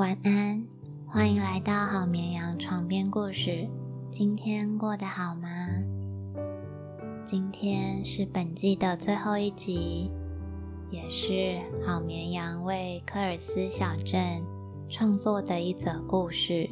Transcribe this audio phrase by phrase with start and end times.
[0.00, 0.66] 晚安，
[1.06, 3.68] 欢迎来到好绵羊床边故事。
[4.10, 5.48] 今天过得好吗？
[7.22, 10.10] 今天是本季的最后一集，
[10.90, 14.42] 也是好绵羊为科尔斯小镇
[14.88, 16.70] 创作的一则故事。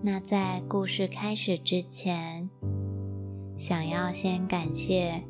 [0.00, 2.48] 那在故事开始之前，
[3.58, 5.24] 想要先感谢。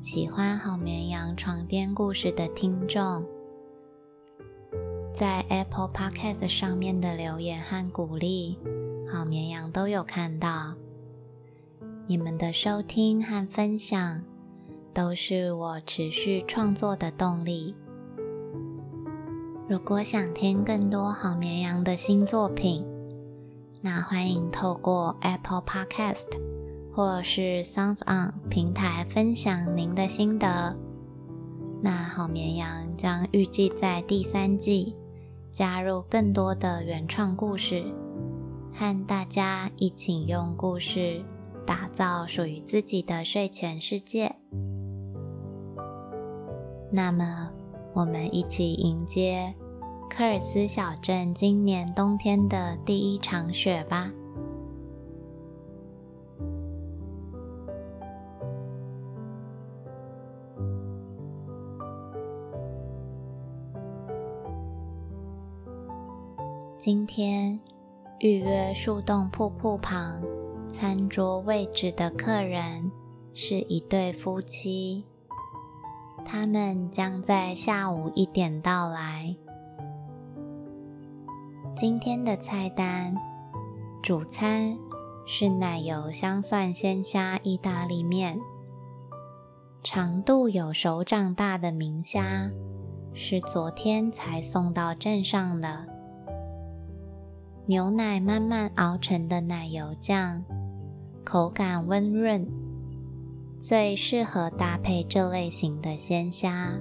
[0.00, 3.26] 喜欢好绵羊床边故事的听众，
[5.14, 8.58] 在 Apple Podcast 上面的留言和鼓励，
[9.08, 10.74] 好绵羊都有看到。
[12.08, 14.22] 你们的收听和分享，
[14.92, 17.76] 都是我持续创作的动力。
[19.68, 22.84] 如果想听更多好绵羊的新作品，
[23.80, 26.26] 那欢迎透过 Apple Podcast。
[26.96, 30.76] 或是 Sounds On 平台分享您的心得。
[31.82, 34.94] 那好绵羊将预计在第三季
[35.54, 37.84] 加入更多的原创故事，
[38.72, 41.22] 和大家一起用故事
[41.64, 44.34] 打造属于自己的睡前世界。
[46.90, 47.52] 那么，
[47.92, 49.54] 我们一起迎接
[50.10, 54.10] 科尔斯小镇今年冬天的第一场雪吧。
[66.84, 67.58] 今天
[68.18, 70.22] 预约树洞瀑布旁
[70.68, 72.92] 餐桌位置的客人
[73.32, 75.06] 是一对夫妻，
[76.26, 79.34] 他们将在下午一点到来。
[81.74, 83.16] 今天的菜单
[84.02, 84.76] 主餐
[85.24, 88.38] 是奶油香蒜鲜虾意大利面，
[89.82, 92.50] 长度有手掌大的明虾，
[93.14, 95.93] 是昨天才送到镇上的。
[97.66, 100.44] 牛奶慢慢熬成的奶油酱，
[101.24, 102.46] 口感温润，
[103.58, 106.78] 最适合搭配这类型的鲜虾。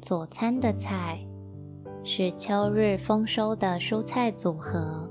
[0.00, 1.18] 佐餐的菜
[2.04, 5.10] 是秋日丰收的蔬菜组合，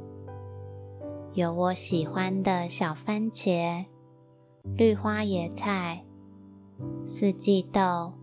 [1.33, 3.83] 有我喜欢的小番茄、
[4.77, 6.05] 绿花野菜、
[7.05, 8.13] 四季豆，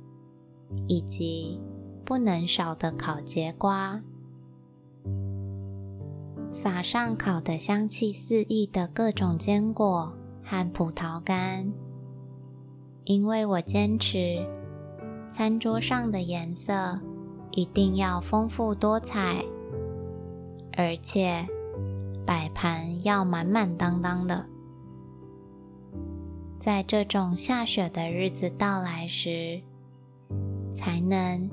[0.87, 1.61] 以及
[2.07, 4.01] 不能少的烤节瓜。
[6.51, 10.13] 撒上烤的香气四溢的各种坚果
[10.43, 11.73] 和葡萄干，
[13.05, 14.45] 因为我坚持
[15.31, 17.01] 餐桌上的颜色
[17.53, 19.45] 一定要丰富多彩，
[20.77, 21.47] 而且
[22.27, 24.45] 摆盘要满满当当的。
[26.59, 29.63] 在这种下雪的日子到来时，
[30.75, 31.49] 才能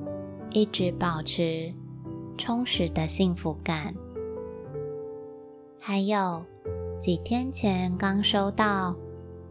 [0.49, 1.71] 一直保持
[2.35, 3.93] 充实的幸福感。
[5.89, 6.43] 还有
[6.99, 8.93] 几天前刚收到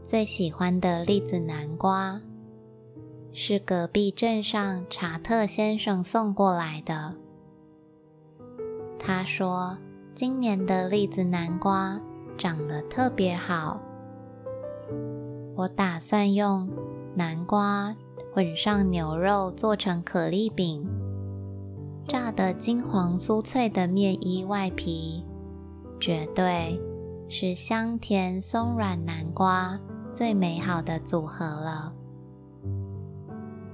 [0.03, 2.21] 最喜欢的栗子南瓜，
[3.33, 7.15] 是隔壁镇上查特先生送过来的。
[8.99, 9.79] 他说
[10.15, 11.99] 今年的栗子南瓜
[12.37, 13.81] 长得特别好，
[15.57, 16.69] 我打算用
[17.15, 17.97] 南瓜
[18.35, 20.87] 混上牛肉做成可丽饼，
[22.07, 25.25] 炸得金黄酥脆的面衣外皮。
[25.99, 26.81] 绝对
[27.29, 29.79] 是香甜松软南瓜
[30.13, 31.93] 最美好的组合了。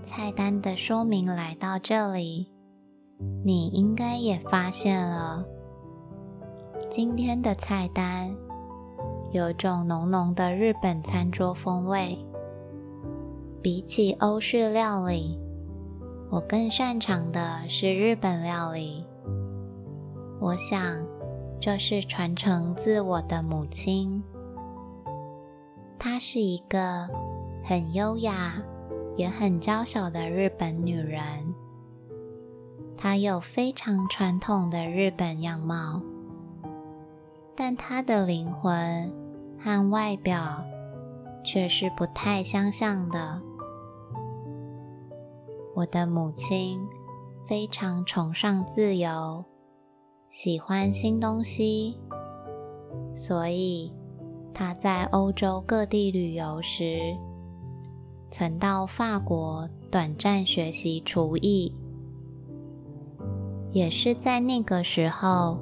[0.02, 2.50] 菜单的说明来到这里，
[3.44, 5.44] 你应该也发现了，
[6.90, 8.34] 今天的菜单
[9.32, 12.18] 有种浓浓的日本餐桌风味。
[13.62, 15.38] 比起欧式料理，
[16.30, 19.06] 我更擅长的是日本料理。
[20.40, 21.21] 我想。
[21.64, 24.20] 这是传承自我的母亲，
[25.96, 27.08] 她是一个
[27.62, 28.60] 很优雅
[29.16, 31.22] 也很娇小的日本女人。
[32.96, 36.02] 她有非常传统的日本样貌，
[37.54, 39.14] 但她的灵魂
[39.56, 40.64] 和外表
[41.44, 43.40] 却是不太相像的。
[45.76, 46.84] 我的母亲
[47.46, 49.44] 非常崇尚自由。
[50.32, 51.98] 喜欢新东西，
[53.14, 53.92] 所以
[54.54, 57.14] 他在欧洲各地旅游时，
[58.30, 61.74] 曾到法国短暂学习厨艺。
[63.72, 65.58] 也是在那个时候，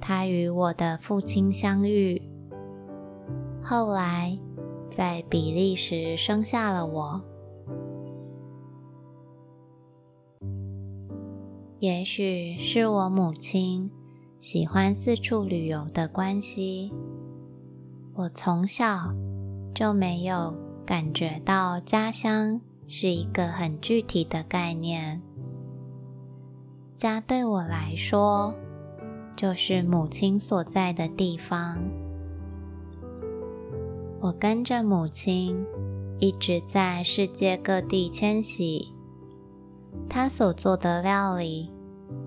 [0.00, 2.22] 他与我的父亲相遇，
[3.62, 4.34] 后来
[4.90, 7.22] 在比利时生下了我。
[11.80, 13.90] 也许是我母亲
[14.38, 16.92] 喜欢四处旅游的关系，
[18.12, 19.14] 我从小
[19.74, 20.54] 就没有
[20.84, 25.22] 感觉到家乡是一个很具体的概念。
[26.94, 28.54] 家对我来说，
[29.34, 31.82] 就是母亲所在的地方。
[34.20, 35.64] 我跟着母亲
[36.18, 38.92] 一直在世界各地迁徙。
[40.08, 41.70] 他所做的料理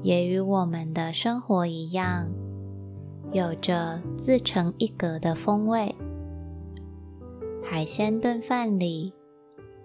[0.01, 2.31] 也与我们的生活一样，
[3.31, 5.93] 有着自成一格的风味。
[7.63, 9.13] 海鲜炖饭里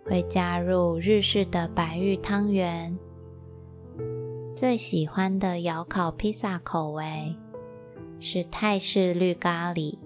[0.05, 2.99] 会加入日式的白玉汤圆，
[4.55, 7.35] 最喜欢的窑烤披萨口味
[8.21, 9.97] 是泰式绿咖喱，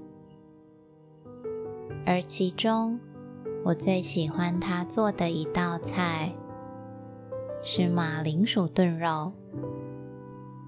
[2.06, 3.00] 而其中
[3.64, 6.32] 我最喜欢他做的一道菜。
[7.64, 9.30] 是马铃薯炖肉，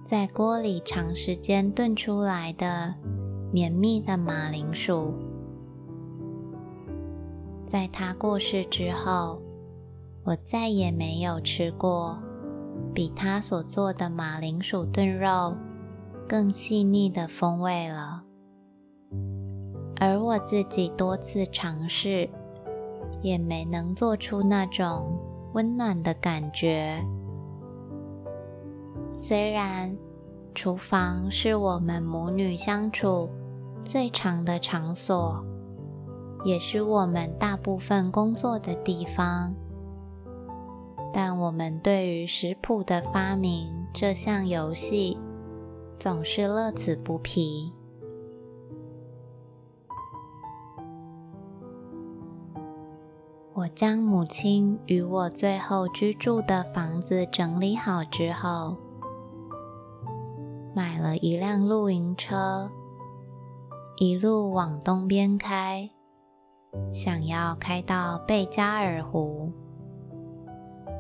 [0.05, 2.94] 在锅里长时间炖出来的
[3.52, 5.12] 绵密的马铃薯。
[7.67, 9.43] 在他过世之后，
[10.23, 12.17] 我再也没有吃过
[12.94, 15.56] 比他所做的马铃薯炖肉
[16.29, 18.23] 更细腻的风味了。
[19.99, 22.31] 而我自己多次尝试，
[23.20, 25.19] 也没能做出那种。
[25.54, 27.02] 温暖的感觉。
[29.16, 29.96] 虽然
[30.54, 33.28] 厨房是我们母女相处
[33.84, 35.44] 最长的场所，
[36.44, 39.54] 也是我们大部分工作的地方，
[41.12, 45.18] 但我们对于食谱的发明这项游戏
[45.98, 47.73] 总是乐此不疲。
[53.56, 58.76] 我将母亲与我最后居住的房子整理好之后，
[60.74, 62.68] 买了一辆露营车，
[63.98, 65.88] 一路往东边开，
[66.92, 69.52] 想要开到贝加尔湖，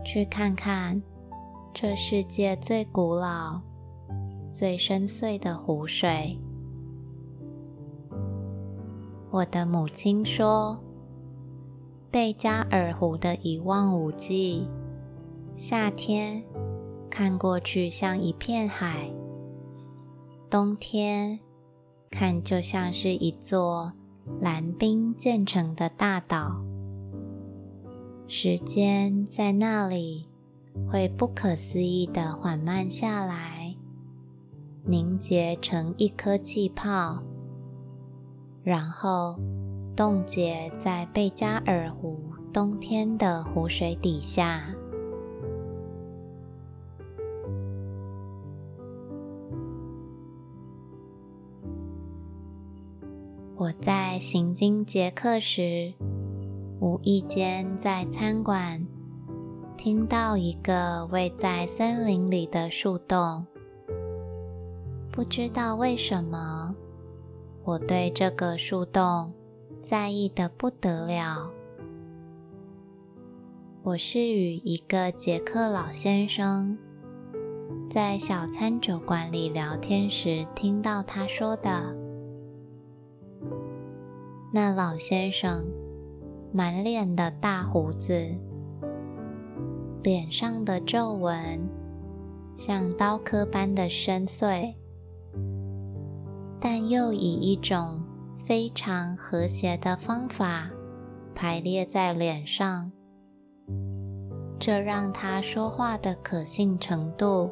[0.04, 1.02] 去看看
[1.72, 3.60] 这世界最古老、
[4.52, 6.38] 最深邃的湖水。
[9.32, 10.78] 我的母亲说。
[12.14, 14.68] 贝加尔湖的一望无际，
[15.56, 16.44] 夏天
[17.10, 19.12] 看过去像一片海，
[20.48, 21.40] 冬天
[22.12, 23.92] 看就像是一座
[24.40, 26.62] 蓝冰建成的大岛。
[28.28, 30.28] 时间在那里
[30.88, 33.74] 会不可思议的缓慢下来，
[34.84, 37.24] 凝结成一颗气泡，
[38.62, 39.36] 然后。
[39.96, 42.18] 冻结在贝加尔湖
[42.52, 44.64] 冬天的湖水底下。
[53.56, 55.94] 我在行经捷克时，
[56.80, 58.84] 无意间在餐馆
[59.76, 63.46] 听到一个位在森林里的树洞。
[65.12, 66.74] 不知道为什么，
[67.62, 69.32] 我对这个树洞。
[69.84, 71.50] 在意的不得了。
[73.82, 76.78] 我是与一个捷克老先生
[77.90, 81.94] 在小餐酒馆里聊天时听到他说的。
[84.54, 85.66] 那老先生
[86.50, 88.26] 满脸的大胡子，
[90.02, 91.60] 脸上的皱纹
[92.56, 94.74] 像刀刻般的深邃，
[96.58, 98.00] 但又以一种。
[98.46, 100.68] 非常和谐的方法
[101.34, 102.92] 排列在脸上，
[104.58, 107.50] 这让他说话的可信程度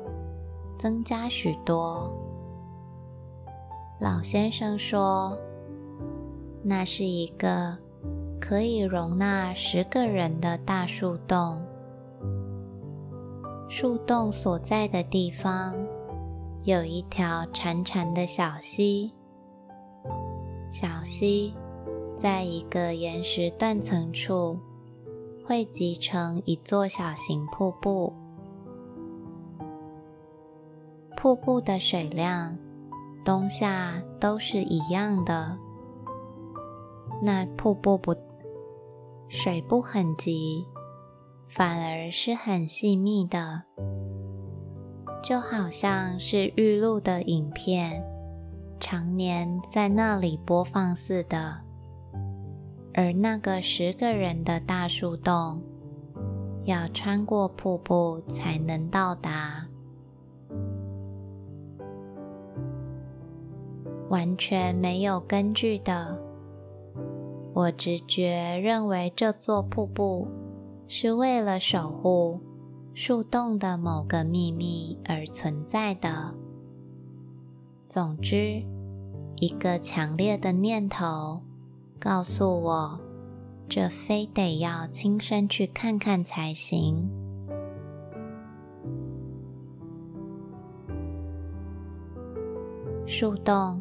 [0.78, 2.12] 增加许多。
[4.00, 5.38] 老先生说
[6.62, 7.78] ：“那是一个
[8.38, 11.64] 可以容纳十个人的大树洞，
[13.70, 15.74] 树洞所在的地方
[16.64, 19.14] 有一条潺潺的小溪。”
[20.72, 21.54] 小溪
[22.18, 24.58] 在一个岩石断层处
[25.46, 28.10] 汇集成一座小型瀑布，
[31.14, 32.56] 瀑布的水量
[33.22, 35.58] 冬夏都是一样的。
[37.22, 38.16] 那瀑布不
[39.28, 40.66] 水不很急，
[41.48, 43.64] 反而是很细密的，
[45.22, 48.02] 就好像是玉露的影片。
[48.82, 51.60] 常年在那里播放似的。
[52.92, 55.62] 而那个十个人的大树洞
[56.64, 59.68] 要穿过瀑布才能到达。
[64.10, 66.20] 完全没有根据的
[67.54, 70.26] 我直觉认为这座瀑布
[70.88, 72.40] 是为了守护
[72.92, 76.41] 树洞的某个秘密而存在的。
[77.92, 78.62] 总之，
[79.36, 81.42] 一个强烈的念头
[82.00, 82.98] 告诉我，
[83.68, 87.06] 这非得要亲身去看看才行。
[93.04, 93.78] 树洞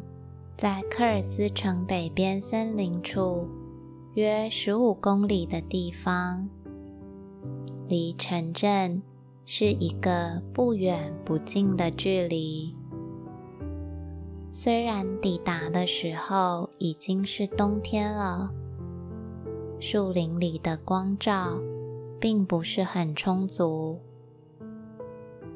[0.58, 3.48] 在科尔斯城北边森林处
[4.12, 6.50] 约十五公里的地方，
[7.88, 9.02] 离城镇
[9.46, 12.76] 是一个不远不近的距离。
[14.54, 18.52] 虽然抵达的时候已经是冬天了，
[19.80, 21.58] 树林里的光照
[22.20, 23.98] 并不是很充足，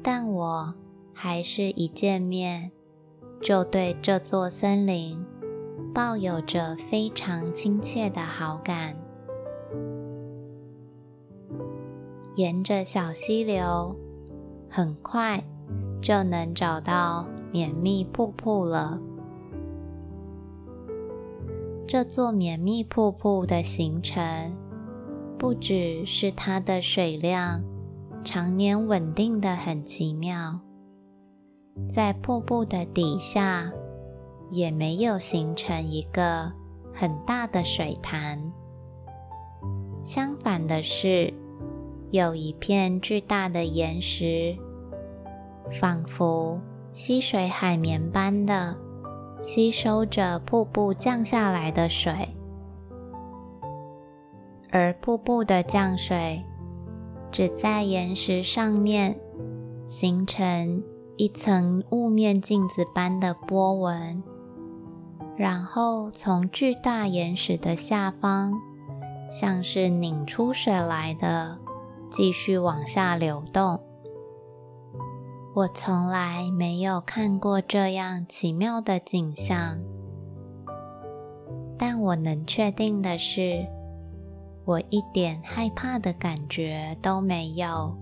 [0.01, 0.73] 但我
[1.13, 2.71] 还是一见面
[3.39, 5.23] 就对这座森林
[5.93, 8.97] 抱有着非常亲切的好感。
[12.35, 13.95] 沿着小溪流，
[14.67, 15.43] 很快
[16.01, 17.27] 就能找到。
[17.51, 18.99] 绵密瀑布了。
[21.87, 24.55] 这座绵密瀑布的形成，
[25.37, 27.63] 不只是它的水量
[28.23, 30.59] 常年稳定的很奇妙，
[31.89, 33.71] 在瀑布的底下
[34.49, 36.51] 也没有形成一个
[36.93, 38.51] 很大的水潭。
[40.03, 41.33] 相反的是，
[42.11, 44.57] 有一片巨大的岩石，
[45.71, 46.59] 仿佛……
[46.97, 48.75] 溪水海绵般的
[49.39, 52.35] 吸收着瀑布降下来的水，
[54.71, 56.43] 而瀑布的降水
[57.31, 59.15] 只在岩石上面
[59.85, 60.83] 形成
[61.17, 64.23] 一层雾面镜子般的波纹，
[65.37, 68.53] 然后从巨大岩石的下方，
[69.29, 71.59] 像是拧出水来的，
[72.09, 73.79] 继续往下流动。
[75.57, 79.79] 我从来没有看过这样奇妙的景象，
[81.75, 83.65] 但我能确定的是，
[84.65, 87.97] 我一点害怕的感觉都没有。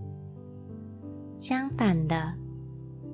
[1.39, 2.33] 相反的，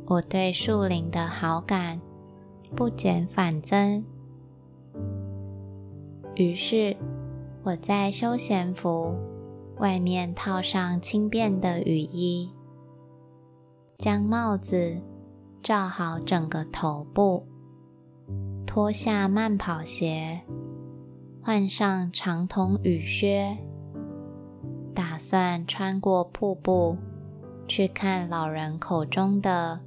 [0.07, 2.01] 我对树林的好感
[2.75, 4.03] 不减反增。
[6.33, 6.97] 于是，
[7.61, 9.15] 我在休闲服
[9.77, 12.51] 外面套上轻便的雨衣。
[14.01, 14.99] 将帽子
[15.61, 17.45] 罩好整个头部，
[18.65, 20.41] 脱下慢跑鞋，
[21.43, 23.59] 换上长筒雨靴，
[24.95, 26.97] 打算穿过瀑布
[27.67, 29.81] 去看老人口中的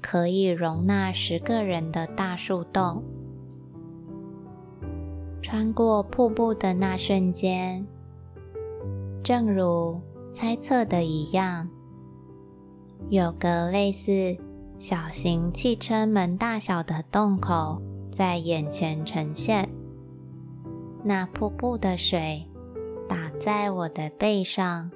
[0.00, 3.02] 可以容纳十个人的大树洞。
[5.42, 7.84] 穿过瀑布的那瞬间，
[9.24, 10.00] 正如
[10.32, 11.68] 猜测的一样。
[13.08, 14.36] 有个类似
[14.78, 17.80] 小型汽车门大小的洞口
[18.12, 19.68] 在眼前呈现，
[21.02, 22.46] 那瀑布的水
[23.08, 24.90] 打在我的背上，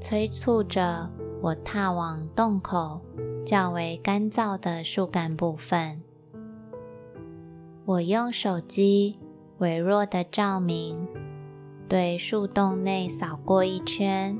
[0.00, 1.10] 催促着
[1.42, 3.00] 我踏往洞口
[3.44, 6.02] 较为干燥的树干部分。
[7.86, 9.18] 我用手机
[9.58, 11.08] 微弱的照明
[11.88, 14.38] 对树洞内扫过一圈。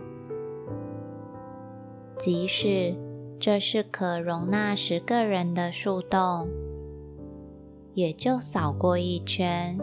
[2.21, 2.95] 即使
[3.41, 6.47] 这是可容纳十个人的树洞，
[7.95, 9.79] 也就扫过一圈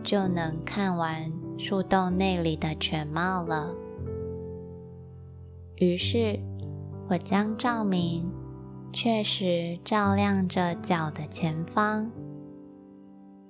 [0.00, 3.74] 就能看完树洞内里的全貌了。
[5.78, 6.38] 于是，
[7.08, 8.32] 我将照明
[8.92, 12.08] 确实照亮着脚的前方，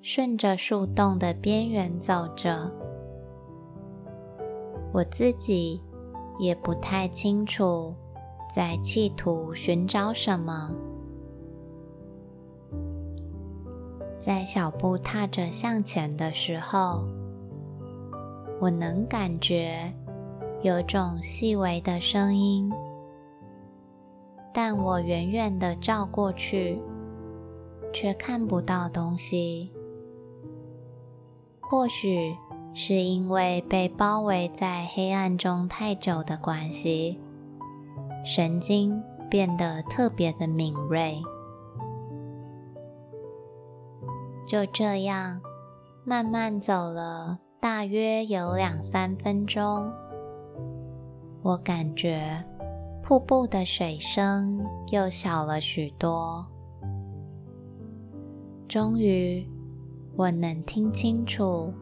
[0.00, 2.72] 顺着树洞的边缘走着。
[4.94, 5.82] 我自己
[6.38, 7.94] 也不太清楚。
[8.52, 10.70] 在企图寻找什么？
[14.18, 17.04] 在小步踏着向前的时候，
[18.60, 19.94] 我能感觉
[20.62, 22.70] 有种细微的声音，
[24.52, 26.78] 但我远远的照过去，
[27.92, 29.72] 却看不到东西。
[31.60, 32.36] 或许
[32.74, 37.20] 是因为被包围在黑暗中太久的关系。
[38.24, 41.20] 神经变得特别的敏锐。
[44.46, 45.40] 就这样，
[46.04, 49.90] 慢慢走了大约有两三分钟，
[51.42, 52.44] 我感觉
[53.02, 54.60] 瀑布的水声
[54.90, 56.44] 又小了许多。
[58.66, 59.48] 终于，
[60.16, 61.72] 我能听清楚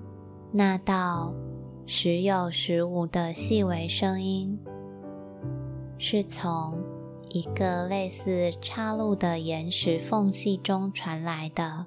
[0.53, 1.33] 那道
[1.87, 4.59] 时有时无的细微声音，
[5.99, 6.83] 是从
[7.31, 11.87] 一个类似岔路的岩石缝隙中传来的。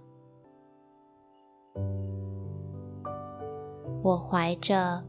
[4.03, 5.03] 我怀着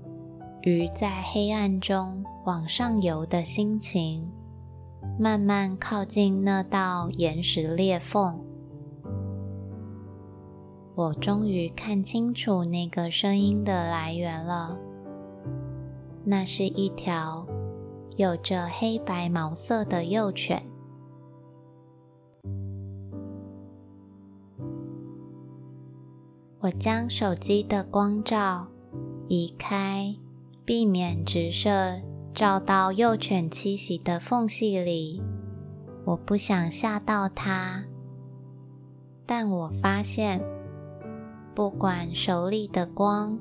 [0.62, 4.30] 鱼在黑暗中往上游的心情，
[5.18, 8.40] 慢慢靠近那道岩石裂缝。
[10.94, 14.78] 我终于看清楚那个声音的来源了。
[16.24, 17.46] 那是一条
[18.16, 20.62] 有着黑白毛色的幼犬。
[26.60, 28.68] 我将手机的光照。
[29.28, 30.14] 移开，
[30.64, 32.02] 避免直射
[32.34, 35.22] 照到幼犬栖息的缝隙里。
[36.04, 37.84] 我不想吓到它，
[39.24, 40.44] 但我发现，
[41.54, 43.38] 不管手里的光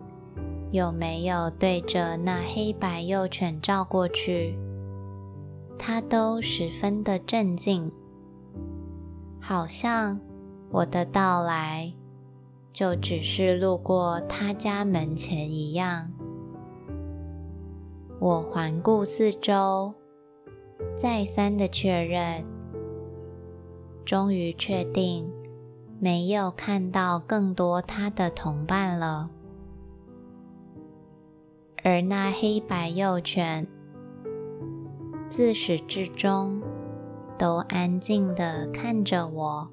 [0.71, 4.57] 有没有对着那黑白幼犬照过去，
[5.77, 7.91] 它都十分的镇静，
[9.39, 10.19] 好像
[10.71, 11.93] 我的到来。
[12.73, 16.09] 就只是路过他家门前一样。
[18.17, 19.93] 我环顾四周，
[20.97, 22.45] 再三的确认，
[24.05, 25.29] 终于确定
[25.99, 29.29] 没有看到更多他的同伴了。
[31.83, 33.67] 而那黑白幼犬
[35.29, 36.61] 自始至终
[37.37, 39.69] 都安静的看着我，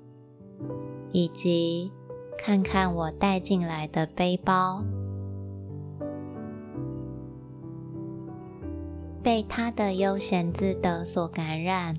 [1.13, 1.93] 以及。
[2.41, 4.85] 看看我带进来的背包，
[9.21, 11.97] 被他的悠闲自得所感染，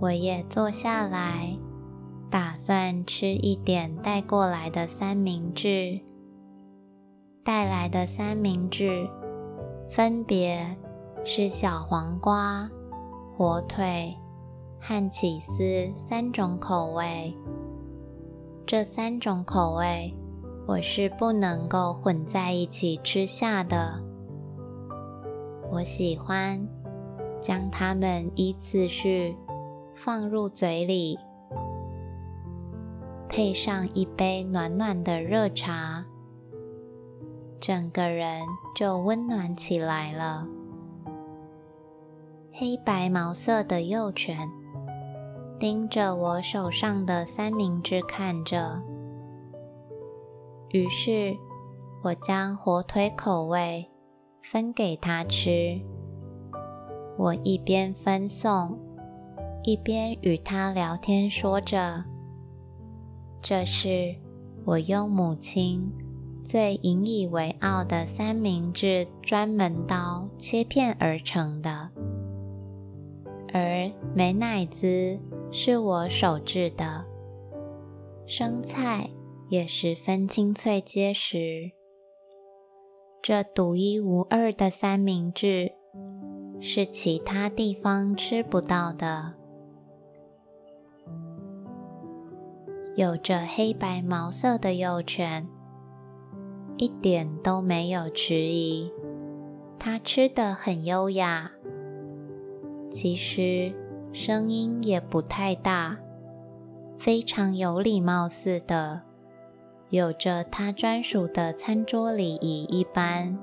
[0.00, 1.56] 我也坐下来，
[2.28, 6.00] 打算吃一点带过来的三明治。
[7.44, 9.06] 带来的三明治
[9.90, 10.64] 分别
[11.26, 12.70] 是小黄瓜、
[13.36, 14.16] 火腿
[14.80, 15.62] 和起司
[15.94, 17.36] 三种口味。
[18.66, 20.16] 这三种口味，
[20.66, 24.02] 我是不能够混在一起吃下的。
[25.70, 26.66] 我喜欢
[27.42, 29.36] 将它们依次序
[29.94, 31.18] 放入嘴里，
[33.28, 35.93] 配上一杯暖暖的热茶，
[37.66, 38.42] 整个人
[38.74, 40.46] 就温暖起来了。
[42.52, 44.46] 黑白毛色的幼犬。
[45.58, 48.82] 盯着我手上的三明治看着，
[50.72, 51.34] 于是
[52.02, 53.88] 我将火腿口味
[54.42, 55.80] 分给他吃。
[57.16, 58.78] 我一边分送，
[59.62, 62.04] 一边与他聊天，说着
[63.40, 64.14] ：“这是
[64.66, 65.90] 我用母亲
[66.44, 71.90] 最引以为傲的三明治专门刀切片而成的，
[73.52, 75.18] 而美乃滋。”
[75.56, 77.04] 是我手制的
[78.26, 79.08] 生菜，
[79.48, 81.70] 也十分清脆结实。
[83.22, 85.70] 这独一无二的三明治
[86.60, 89.34] 是其他地方吃不到的。
[92.96, 95.48] 有着黑白毛色的幼犬，
[96.84, 98.92] 一点都没有迟疑，
[99.78, 101.50] 它吃得很优雅。
[102.90, 103.72] 其实。
[104.12, 105.98] 声音也不太大，
[106.96, 109.02] 非常有礼貌似的，
[109.88, 113.36] 有着他专属的餐桌礼仪一般。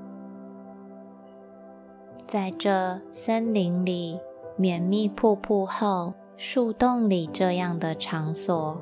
[2.26, 4.18] 在这森林里
[4.56, 8.82] 绵密瀑布后树洞里这样的场所，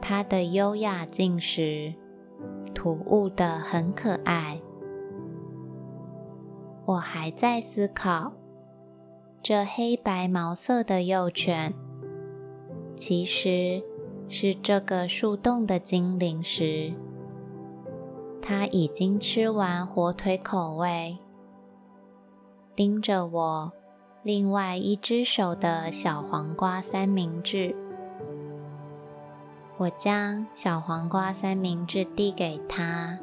[0.00, 1.94] 他的优雅进食
[2.74, 4.60] 突兀的很可爱。
[6.84, 8.32] 我还在思考。
[9.42, 11.74] 这黑白毛色的幼犬，
[12.96, 13.82] 其实
[14.26, 16.94] 是这个树洞的精灵时，
[18.40, 21.18] 它已经吃完火腿口味，
[22.74, 23.72] 盯着我
[24.22, 27.76] 另外一只手的小黄瓜三明治。
[29.76, 33.18] 我将小黄瓜三明治递给他，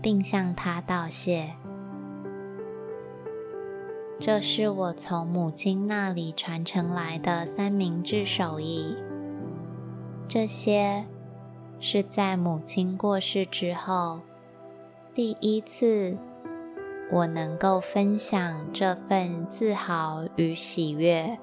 [0.00, 1.54] 并向他道谢。
[4.20, 8.96] 这是我从母亲那里传承来的三明治手艺。
[10.28, 11.06] 这些
[11.80, 14.20] 是在母亲过世之后，
[15.12, 16.16] 第一次
[17.10, 21.38] 我能够分享这份自豪与喜悦。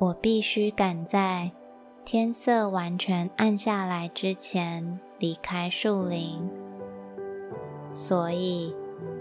[0.00, 1.52] 我必须赶在
[2.06, 6.48] 天色完全暗下来之前离开树林，
[7.94, 8.74] 所以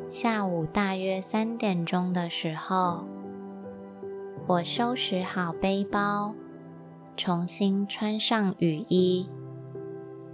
[0.08, 3.04] 下午大约三点钟的时候，
[4.48, 6.34] 我收拾好背包，
[7.18, 9.28] 重新穿上雨衣，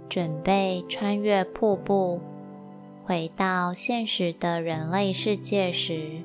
[0.08, 2.20] 准备穿越瀑布。
[3.04, 6.22] 回到现实的人类世界时，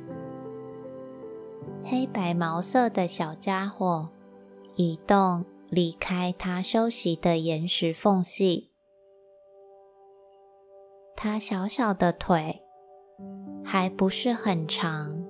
[1.83, 4.09] 黑白毛色的小家伙
[4.75, 8.71] 移动离开他休息的岩石缝隙。
[11.15, 12.61] 他小小的腿
[13.63, 15.23] 还不是很长，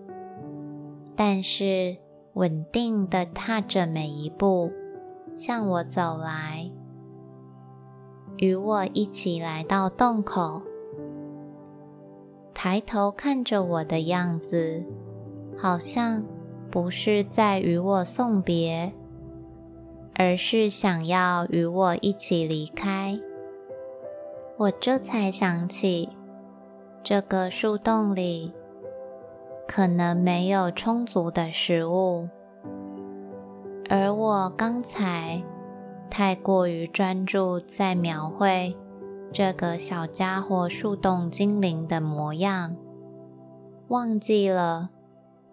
[1.16, 1.98] 但是
[2.34, 4.72] 稳定的踏着每一步
[5.36, 6.72] 向我走来，
[8.38, 10.62] 与我一起来到洞口。
[12.54, 14.86] 抬头看着我的样子，
[15.58, 16.24] 好像
[16.72, 18.94] 不是在与我送别，
[20.16, 23.20] 而是想要与我一起离开。
[24.58, 26.10] 我这才想起，
[27.04, 28.54] 这个树洞里
[29.68, 32.30] 可能没有充足的食物，
[33.90, 35.44] 而我刚才
[36.10, 38.76] 太过于专注在描绘。
[39.34, 42.76] 这个小家伙树洞精灵的模样，
[43.88, 44.90] 忘记了，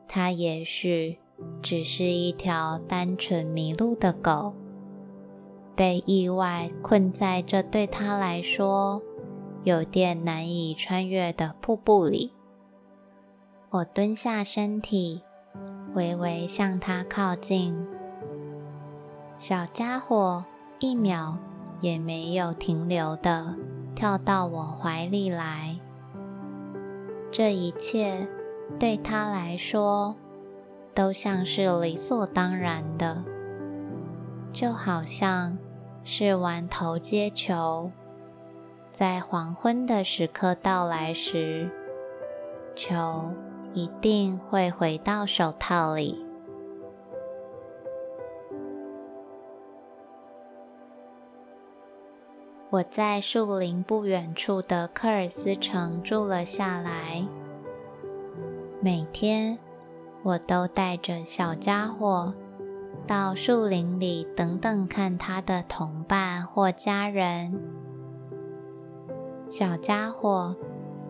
[0.08, 1.18] 它也许
[1.62, 4.54] 只是一条单纯迷路的狗，
[5.76, 9.02] 被意外困在这对他来说
[9.62, 12.32] 有点难以穿越的瀑布里。
[13.70, 15.22] 我蹲下身体，
[15.94, 17.86] 微微向它靠近。
[19.38, 20.44] 小家伙
[20.80, 21.38] 一秒
[21.80, 23.54] 也没有停留的。
[23.94, 25.80] 跳到我怀里来，
[27.32, 28.28] 这一切
[28.78, 30.16] 对他来说
[30.94, 33.22] 都像是理所当然的，
[34.52, 35.56] 就好像
[36.04, 37.90] 是玩投接球，
[38.92, 41.70] 在黄昏的时刻到来时，
[42.74, 43.30] 球
[43.74, 46.24] 一定会回到手套里。
[52.70, 57.26] 我在树林不远处的科尔斯城住了下来。
[58.80, 59.58] 每天，
[60.22, 62.32] 我都带着小家伙
[63.06, 67.60] 到树林里等等看他的同伴或家人。
[69.50, 70.56] 小家伙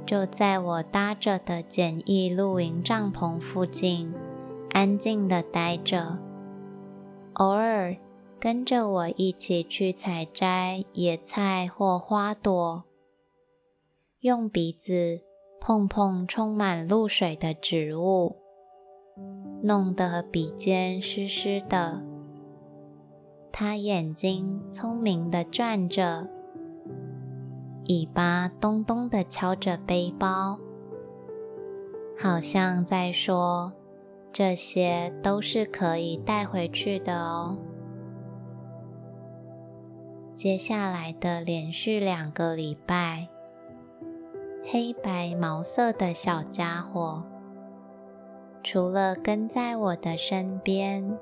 [0.07, 4.15] 就在我搭着的简易露营帐篷附近
[4.71, 6.19] 安静的待着，
[7.35, 7.97] 偶尔。
[8.41, 12.85] 跟着我一起去采摘野菜或花朵，
[14.21, 15.23] 用鼻子
[15.61, 18.37] 碰碰充满露水的植物，
[19.63, 22.03] 弄得鼻尖湿湿的。
[23.53, 26.29] 他眼睛聪明的转着，
[27.89, 30.59] 尾巴咚咚的敲着背包，
[32.17, 33.73] 好像在说
[34.33, 37.59] ：“这些都是可以带回去的哦。”
[40.35, 43.29] 接下来的连续两个礼拜，
[44.71, 47.25] 黑白毛色的小家伙
[48.63, 51.19] 除了跟在我的身边，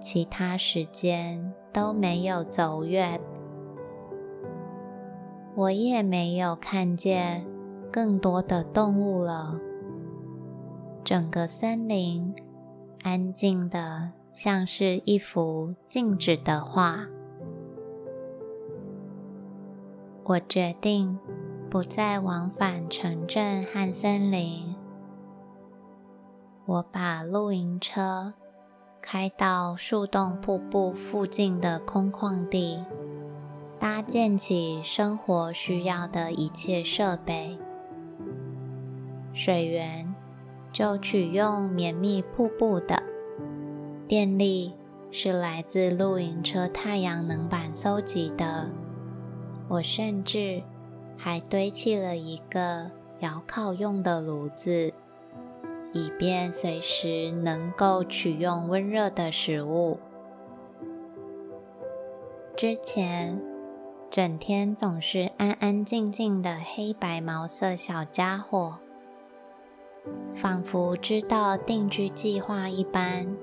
[0.00, 3.20] 其他时间都没有走远。
[5.54, 7.46] 我也没有看见
[7.92, 9.60] 更多的动物了。
[11.04, 12.34] 整个森林
[13.02, 17.06] 安静的像是一幅静止的画。
[20.24, 21.18] 我决定
[21.68, 24.74] 不再往返城镇和森林。
[26.64, 28.34] 我把露营车
[29.02, 32.84] 开到树洞瀑布附近的空旷地，
[33.78, 37.58] 搭建起生活需要的一切设备。
[39.32, 40.14] 水源
[40.72, 43.02] 就取用绵密瀑布的，
[44.08, 44.72] 电力
[45.10, 48.70] 是来自露营车太阳能板搜集的。
[49.68, 50.62] 我甚至
[51.16, 54.92] 还堆砌了一个窑烤用的炉子，
[55.92, 59.98] 以便随时能够取用温热的食物。
[62.56, 63.42] 之前
[64.10, 68.78] 整天总是安安静静的黑白毛色小家伙，
[70.34, 73.36] 仿佛知道定居计划一般，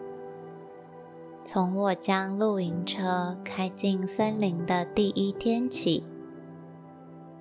[1.45, 6.03] 从我将露营车开进森林的第一天起。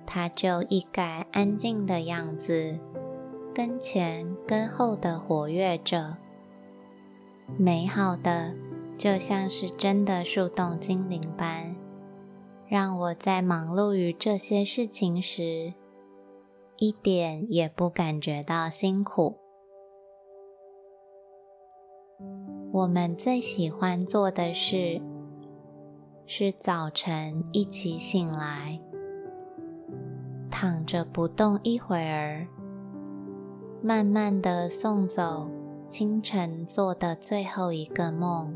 [0.05, 2.79] 他就一改安静的样子，
[3.53, 6.17] 跟前跟后的活跃着，
[7.57, 8.55] 美好的
[8.97, 11.75] 就像是真的树洞精灵般，
[12.67, 15.73] 让我在忙碌于这些事情时，
[16.77, 19.37] 一点也不感觉到辛苦。
[22.71, 24.99] 我们最喜欢做的事，
[26.25, 28.81] 是早晨一起醒来，
[30.53, 32.45] 躺着不动一会儿，
[33.81, 35.49] 慢慢的送走
[35.87, 38.55] 清晨做的最后一个梦。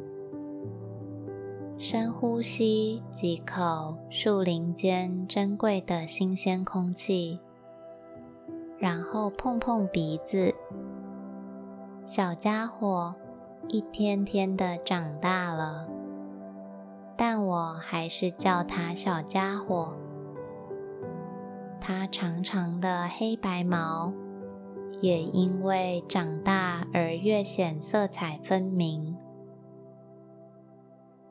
[1.79, 7.39] 深呼吸几口树林间珍贵的新鲜空气，
[8.77, 10.53] 然后碰碰鼻子。
[12.05, 13.15] 小家伙
[13.69, 15.87] 一天天的长大了，
[17.17, 19.97] 但我还是叫他小家伙。
[21.79, 24.13] 他长长的黑白毛
[25.01, 29.15] 也因为长大而越显色彩分明。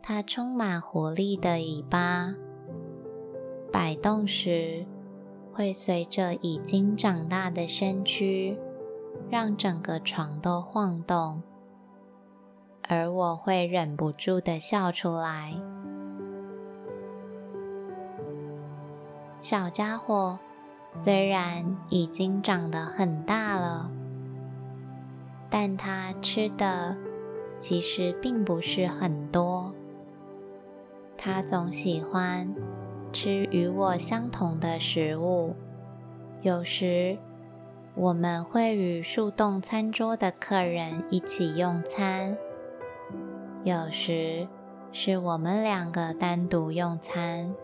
[0.03, 2.35] 它充满活力的尾巴
[3.73, 4.87] 摆动时，
[5.53, 8.57] 会随着已经长大的身躯，
[9.29, 11.43] 让整个床都晃动，
[12.89, 15.61] 而我会忍不住的笑出来。
[19.49, 20.41] 小家伙
[20.91, 23.89] 虽然已经长得很大了，
[25.49, 26.97] 但它吃的
[27.57, 29.73] 其实并不是很多。
[31.17, 32.53] 他总喜欢
[33.13, 35.55] 吃与我相同的食物。
[36.43, 37.17] 有时
[37.95, 42.37] 我们会与树洞餐桌的客人一起用餐，
[43.63, 44.49] 有时
[44.91, 47.55] 是我们两个单独用餐。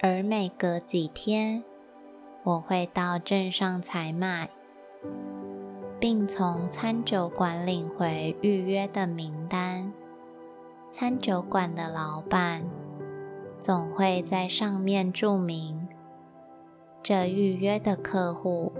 [0.00, 1.64] 而每隔几天，
[2.42, 4.50] 我会到镇上采买，
[5.98, 9.90] 并从餐酒馆领回预约的名单。
[10.90, 12.64] 餐酒馆的老板
[13.58, 15.88] 总会在上面注明，
[17.02, 18.72] 这预约的客户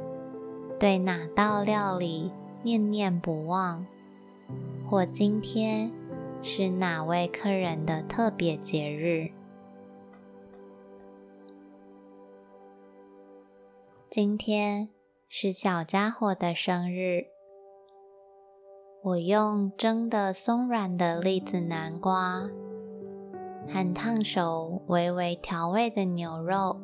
[0.78, 2.30] 对哪道料理
[2.62, 3.86] 念念不忘，
[4.86, 5.90] 或今天
[6.42, 9.30] 是哪位客人的特别节日。
[14.16, 14.88] 今天
[15.28, 17.26] 是小家伙的生日。
[19.02, 22.48] 我用蒸的松软的栗子南瓜
[23.68, 26.80] 和烫熟、微微调味的牛肉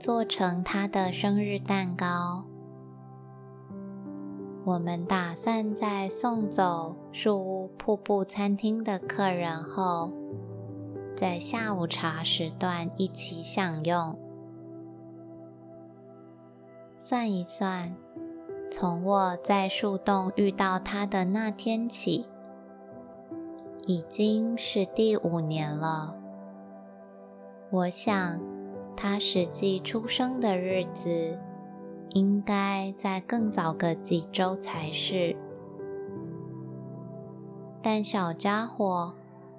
[0.00, 2.44] 做成他的生日蛋糕。
[4.64, 10.12] 我们打算在送走树屋瀑布餐厅的客人后，
[11.16, 14.18] 在下午茶时段一起享用。
[17.06, 17.94] 算一算。
[18.70, 22.26] 从我在树洞遇到他的那天起，
[23.84, 26.16] 已经是第五年了。
[27.70, 28.40] 我想，
[28.96, 31.38] 他实际出生的日子
[32.14, 35.36] 应该在更早个几周才是。
[37.82, 39.14] 但小家伙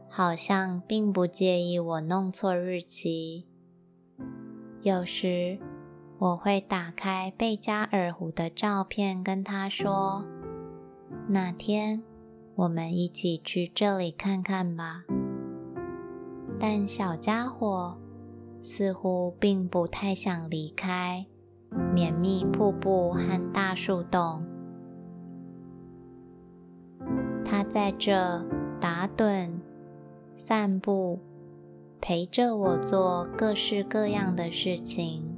[0.10, 3.46] 好像并不介意我弄错日期，
[4.82, 5.60] 有时。
[6.18, 10.26] 我会打开贝加尔湖的照片，跟他说
[11.28, 12.02] ：“哪天
[12.56, 15.04] 我们一起去这里看看吧。”
[16.58, 17.98] 但小家伙
[18.62, 21.28] 似乎并不太想离开
[21.94, 24.42] 绵密瀑布和大树洞。
[27.44, 28.42] 他在这
[28.80, 29.52] 打盹、
[30.34, 31.20] 散步，
[32.00, 35.35] 陪着我做各式各样的事情。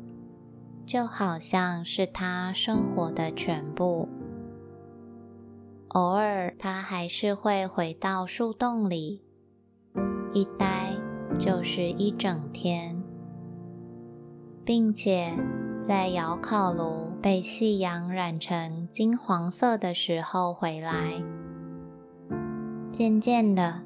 [0.88, 4.08] 就好像是他生活的全部。
[5.90, 9.22] 偶尔，他还是会回到树洞里，
[10.34, 10.94] 一待
[11.38, 13.04] 就是一整天，
[14.64, 15.34] 并且
[15.84, 21.22] 在窑烤炉被夕阳染成金黄色的时候回来。
[22.94, 23.82] 渐渐的，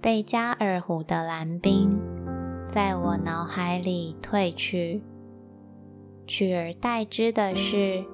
[0.00, 1.90] 贝加尔湖的蓝冰
[2.66, 5.02] 在我脑海里褪去。
[6.26, 8.04] 取而代之的是，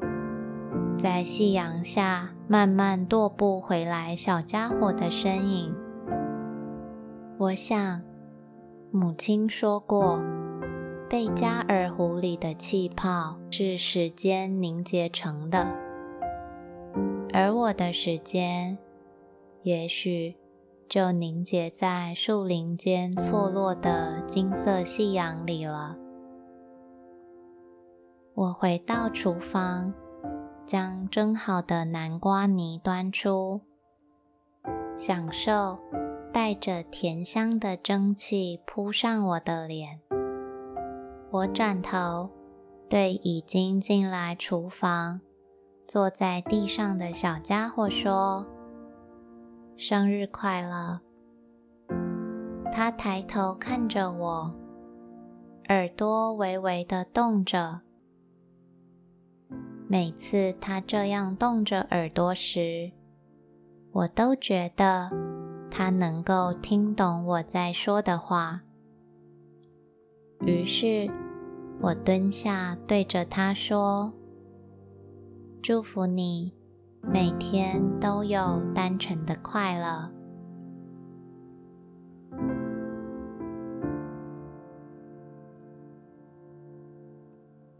[0.98, 5.74] 在夕阳下慢慢踱步回来小家伙的身影。
[7.38, 8.02] 我想，
[8.90, 10.20] 母亲说过，
[11.08, 15.68] 贝加尔湖里的气泡是时间凝结成的，
[17.32, 18.78] 而我的时间，
[19.62, 20.34] 也许
[20.88, 25.96] 就凝结在树林间错落的金色夕阳里了。
[28.38, 29.92] 我回到厨房，
[30.64, 33.62] 将蒸好的南瓜泥端出，
[34.96, 35.76] 享受
[36.32, 40.00] 带着甜香的蒸汽扑上我的脸。
[41.32, 42.30] 我转头
[42.88, 45.20] 对已经进来厨房、
[45.88, 48.46] 坐在地上的小家伙说
[49.76, 51.00] ：“生日快乐！”
[52.70, 54.54] 他抬头看着我，
[55.70, 57.80] 耳朵微微的动着。
[59.90, 62.92] 每次他这样动着耳朵时，
[63.90, 65.10] 我都觉得
[65.70, 68.60] 他能够听懂我在说的话。
[70.40, 71.10] 于是，
[71.80, 74.12] 我蹲下对着他说
[75.64, 76.52] ：“祝福你，
[77.00, 80.12] 每天都有单纯的快乐。”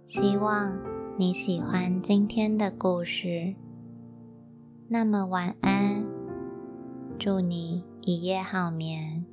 [0.08, 0.97] 希望。
[1.20, 3.56] 你喜欢今天的故事，
[4.86, 6.06] 那么晚安，
[7.18, 9.26] 祝你一夜好眠。